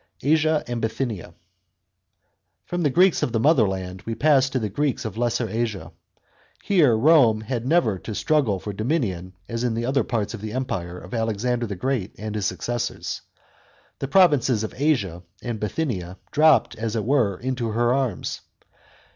§3. 0.21 0.31
ASIA 0.33 0.63
AND 0.67 0.81
BITHYNIA.— 0.81 1.35
From 2.65 2.81
the 2.81 2.89
Greeks 2.89 3.21
of 3.21 3.31
the 3.33 3.39
mother 3.39 3.67
land 3.67 4.01
we 4.01 4.15
pass 4.15 4.49
to 4.49 4.57
the 4.57 4.67
Greeks 4.67 5.05
of 5.05 5.15
Lesser 5.15 5.47
Asia. 5.47 5.91
Here 6.63 6.97
Rome 6.97 7.41
had 7.41 7.67
never 7.67 7.99
to 7.99 8.15
struggle 8.15 8.57
for 8.59 8.73
dominion 8.73 9.33
as 9.47 9.63
in 9.63 9.75
the 9.75 9.85
other 9.85 10.03
parts 10.03 10.33
of 10.33 10.41
the 10.41 10.53
empire 10.53 10.97
of 10.97 11.13
Alexander 11.13 11.67
the 11.67 11.75
Great 11.75 12.15
and 12.17 12.33
his 12.33 12.47
successors. 12.47 13.21
The 13.99 14.07
provinces 14.07 14.63
of 14.63 14.73
"Asia" 14.75 15.21
and 15.43 15.59
Bi 15.59 15.67
thy 15.67 15.85
iiia 15.85 16.17
dropped, 16.31 16.73
as 16.77 16.95
it 16.95 17.05
were, 17.05 17.37
into 17.37 17.69
her 17.69 17.93
arms. 17.93 18.41